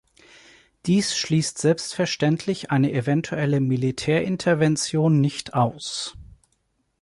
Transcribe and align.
Dies 0.87 1.15
schließt 1.15 1.59
selbstverständlich 1.59 2.71
eine 2.71 2.91
eventuelle 2.91 3.59
Militärintervention 3.59 5.21
nicht 5.21 5.53
aus. 5.53 6.15